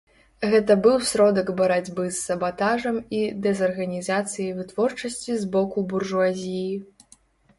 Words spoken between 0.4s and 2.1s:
Гэта быў сродак барацьбы